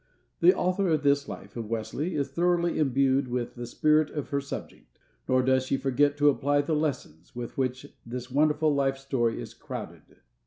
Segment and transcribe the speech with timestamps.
[0.39, 4.41] The author of this life of Wesley is thoroughly imbued with the spirit of her
[4.41, 4.97] subject,
[5.29, 9.53] nor does she forget to apply the lessons, with which this wonderful life story is
[9.53, 10.21] crowded.